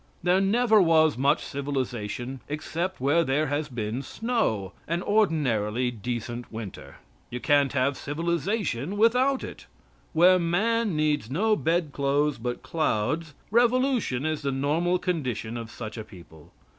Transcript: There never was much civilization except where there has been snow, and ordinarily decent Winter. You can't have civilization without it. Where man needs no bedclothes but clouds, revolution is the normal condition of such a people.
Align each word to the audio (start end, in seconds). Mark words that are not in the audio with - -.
There 0.23 0.41
never 0.41 0.81
was 0.81 1.15
much 1.15 1.43
civilization 1.43 2.39
except 2.49 2.99
where 2.99 3.23
there 3.23 3.45
has 3.45 3.69
been 3.69 4.01
snow, 4.01 4.73
and 4.87 5.03
ordinarily 5.03 5.91
decent 5.91 6.51
Winter. 6.51 6.95
You 7.29 7.39
can't 7.39 7.73
have 7.73 7.95
civilization 7.95 8.97
without 8.97 9.43
it. 9.43 9.67
Where 10.13 10.39
man 10.39 10.95
needs 10.95 11.29
no 11.29 11.55
bedclothes 11.55 12.39
but 12.39 12.63
clouds, 12.63 13.35
revolution 13.51 14.25
is 14.25 14.41
the 14.41 14.51
normal 14.51 14.97
condition 14.97 15.55
of 15.55 15.69
such 15.69 15.99
a 15.99 16.03
people. 16.03 16.51